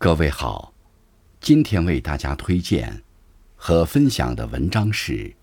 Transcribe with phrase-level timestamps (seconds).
[0.00, 0.72] 各位好，
[1.40, 3.02] 今天为大家推荐
[3.56, 5.12] 和分享的文章是《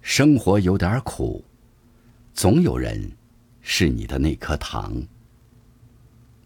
[0.00, 1.44] 生活有点苦，
[2.32, 3.12] 总有人
[3.60, 4.94] 是你的那颗糖》。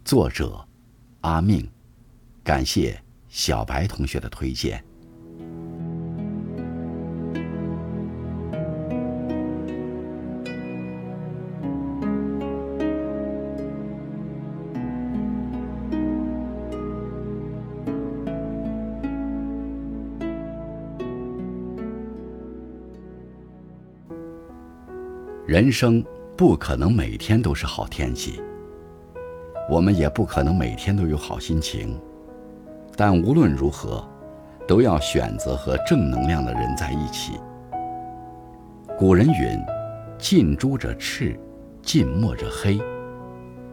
[0.05, 0.67] 作者
[1.21, 1.71] 阿命，
[2.43, 4.85] 感谢小白同学的推荐。
[25.49, 26.05] 人生
[26.37, 28.39] 不可能每天都是好天气，
[29.71, 31.99] 我们也不可能每天都有好心情。
[32.95, 34.07] 但无论如何，
[34.67, 37.41] 都要选择和正能量的人在一起。
[38.99, 39.59] 古人云
[40.21, 41.35] ：“近朱者赤，
[41.81, 42.79] 近墨者黑。”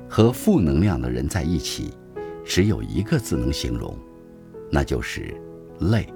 [0.07, 1.93] 和负能量的人在一起，
[2.45, 3.93] 只有一个字能形容，
[4.71, 5.35] 那就是
[5.79, 6.07] 累。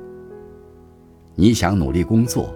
[1.36, 2.56] 你想努力工作，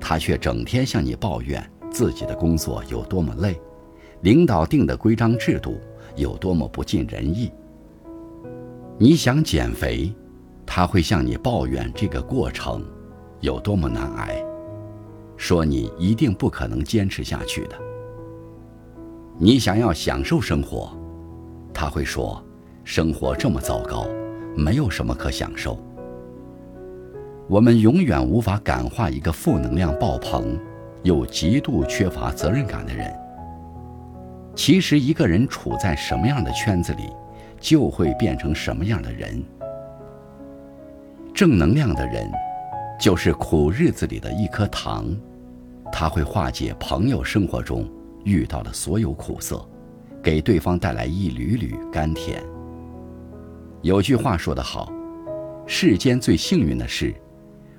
[0.00, 1.64] 他却整天向你抱怨。
[1.92, 3.60] 自己的工作有多么累，
[4.22, 5.78] 领导定的规章制度
[6.16, 7.52] 有多么不尽人意。
[8.98, 10.12] 你想减肥，
[10.64, 12.84] 他会向你抱怨这个过程
[13.40, 14.42] 有多么难挨，
[15.36, 17.76] 说你一定不可能坚持下去的。
[19.38, 20.96] 你想要享受生活，
[21.74, 22.42] 他会说
[22.84, 24.06] 生活这么糟糕，
[24.56, 25.78] 没有什么可享受。
[27.48, 30.58] 我们永远无法感化一个负能量爆棚。
[31.02, 33.12] 又极度缺乏责任感的人，
[34.54, 37.10] 其实一个人处在什么样的圈子里，
[37.60, 39.42] 就会变成什么样的人。
[41.34, 42.30] 正能量的人，
[43.00, 45.12] 就是苦日子里的一颗糖，
[45.90, 47.88] 他会化解朋友生活中
[48.24, 49.66] 遇到的所有苦涩，
[50.22, 52.40] 给对方带来一缕缕甘甜。
[53.80, 54.92] 有句话说得好，
[55.66, 57.12] 世间最幸运的事，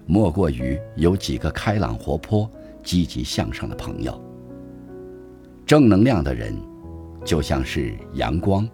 [0.06, 2.52] 莫过于有几个开朗活泼。
[2.84, 4.20] 积极向上的朋友，
[5.66, 6.56] 正能量的人，
[7.24, 8.68] 就像是阳光，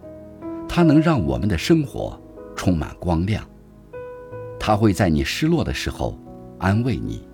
[0.68, 2.20] 它能让我们的生活
[2.56, 3.44] 充满光亮。
[4.60, 6.20] 它会在你失落的时候
[6.58, 7.26] 安慰你，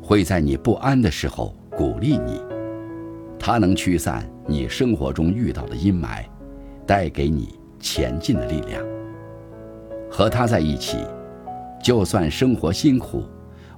[0.00, 2.40] 会在你不安的时候鼓励你。
[3.38, 6.24] 它能驱散你生活中遇到的阴霾，
[6.86, 8.82] 带给你前进的力量。
[10.10, 10.98] 和他在一起，
[11.82, 13.24] 就算生活辛苦，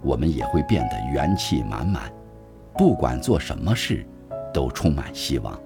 [0.02, 2.12] 我们也会变得元气满满。
[2.76, 4.06] 不管做什么事，
[4.52, 5.58] 都充满希望。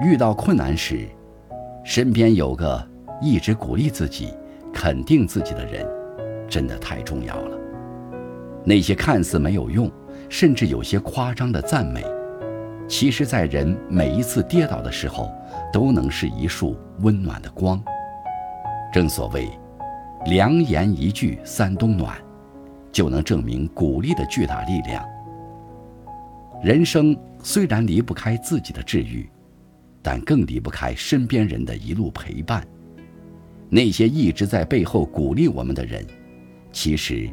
[0.00, 1.06] 遇到困难时，
[1.84, 2.82] 身边有个
[3.20, 4.32] 一直鼓励自己、
[4.72, 5.86] 肯定自己的人，
[6.48, 7.58] 真的太重要了。
[8.64, 9.90] 那些看似没有用，
[10.28, 12.02] 甚至有些夸张的赞美，
[12.88, 15.30] 其实，在人每一次跌倒的时候，
[15.70, 17.82] 都能是一束温暖的光。
[18.90, 19.50] 正所谓，
[20.24, 22.16] 良言一句三冬暖，
[22.90, 25.04] 就能证明鼓励的巨大力量。
[26.60, 29.28] 人生虽然离不开自己的治愈，
[30.02, 32.66] 但更离不开身边人的一路陪伴。
[33.70, 36.04] 那些一直在背后鼓励我们的人，
[36.72, 37.30] 其实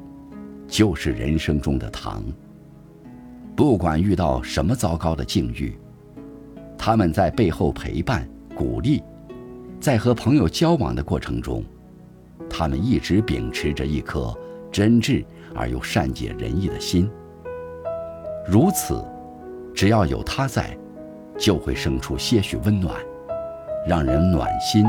[0.68, 2.24] 就是人生中的糖。
[3.56, 5.76] 不管遇到什么糟糕的境遇，
[6.78, 9.02] 他们在背后陪伴、鼓励，
[9.80, 11.64] 在和朋友交往的过程中，
[12.48, 14.38] 他们一直秉持着一颗
[14.72, 15.26] 真挚
[15.56, 17.10] 而又善解人意的心。
[18.48, 19.04] 如此。
[19.76, 20.76] 只要有他在，
[21.38, 22.96] 就会生出些许温暖，
[23.86, 24.86] 让人暖心。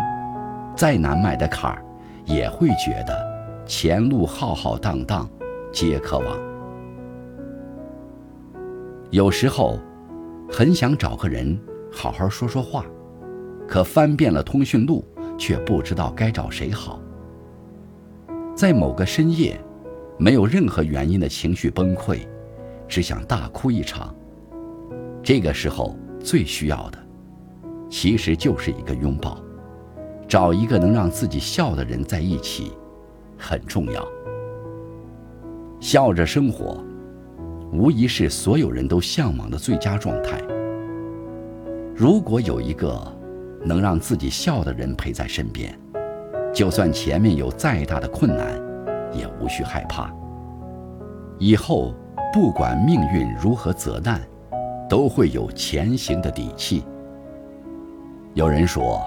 [0.76, 1.82] 再难迈的坎儿，
[2.24, 3.26] 也会觉得
[3.66, 5.28] 前路浩浩荡荡，
[5.72, 6.38] 皆可往。
[9.10, 9.78] 有时候，
[10.48, 11.58] 很想找个人
[11.91, 12.84] 好好说说话，
[13.66, 15.04] 可翻遍了通讯录，
[15.36, 17.00] 却不知道该找谁好。
[18.54, 19.58] 在某个深夜，
[20.16, 22.20] 没有任何原因的情绪崩溃，
[22.86, 24.14] 只想大哭一场。
[25.26, 26.98] 这个时候最需要的，
[27.91, 29.42] 其实就是一个拥抱，
[30.28, 32.71] 找一个能让自己笑的人在一起，
[33.36, 34.06] 很重要。
[35.80, 36.80] 笑着生活，
[37.72, 40.41] 无疑是所有人都向往的最佳状态。
[41.92, 42.97] 如果有一个
[43.65, 45.77] 能让自己笑的人陪在身边，
[46.54, 48.47] 就算前面有再大的困难，
[49.12, 50.09] 也无需害怕。
[51.41, 51.92] 以后
[52.33, 54.21] 不管命运如何责难。
[54.88, 56.84] 都会有前行的底气。
[58.34, 59.00] 有人说，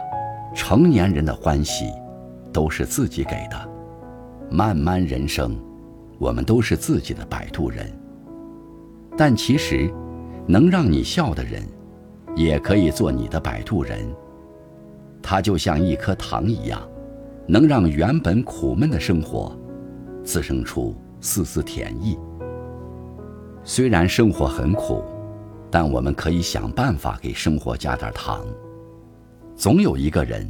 [0.55, 1.91] 成年人的欢喜
[2.51, 3.69] 都是自己给的。
[4.49, 5.55] 漫漫人生，
[6.17, 7.85] 我们都是自己的摆渡人。
[9.15, 9.93] 但其实，
[10.47, 11.63] 能让你笑的人，
[12.35, 13.99] 也可以做你的摆渡人。
[15.21, 16.81] 它就像一颗糖一样，
[17.45, 19.55] 能让原本苦闷的生活
[20.23, 22.17] 滋生出丝丝甜意。
[23.63, 25.03] 虽然生活很苦，
[25.71, 28.45] 但我们可以想办法给生活加点糖。
[29.55, 30.49] 总有一个人，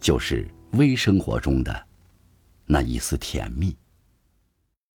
[0.00, 1.86] 就是微生活中的
[2.66, 3.76] 那一丝甜蜜。